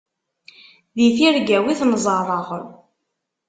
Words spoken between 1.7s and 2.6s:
i ten-ẓerreɣ.